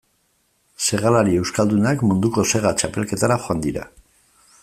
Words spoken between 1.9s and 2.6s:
munduko